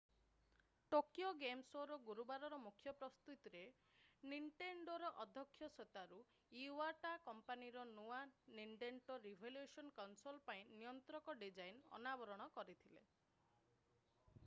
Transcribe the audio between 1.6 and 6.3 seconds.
ଶୋ'ର ଗୁରୁବାରର ମୁଖ୍ୟ ପ୍ରସ୍ତୁତିରେ ନିଣ୍ଟେଣ୍ଡୋର ଅଧ୍ୟକ୍ଷ ସତୋରୁ